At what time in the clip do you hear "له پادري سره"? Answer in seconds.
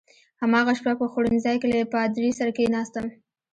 1.71-2.51